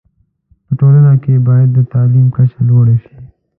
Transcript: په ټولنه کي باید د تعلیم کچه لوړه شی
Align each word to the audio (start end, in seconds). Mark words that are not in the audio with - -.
په 0.65 0.71
ټولنه 0.79 1.11
کي 1.23 1.33
باید 1.47 1.69
د 1.73 1.79
تعلیم 1.93 2.27
کچه 2.35 2.59
لوړه 2.67 2.95
شی 3.03 3.15